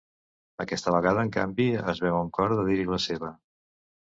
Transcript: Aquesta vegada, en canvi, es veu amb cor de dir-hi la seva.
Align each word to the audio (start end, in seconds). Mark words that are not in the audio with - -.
Aquesta 0.63 0.93
vegada, 0.95 1.25
en 1.27 1.29
canvi, 1.35 1.67
es 1.93 2.01
veu 2.07 2.17
amb 2.23 2.35
cor 2.39 2.57
de 2.63 2.67
dir-hi 2.71 2.89
la 2.97 3.01
seva. 3.07 3.31